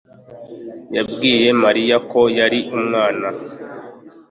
[0.95, 3.27] yabwiye mariya ko yari umwana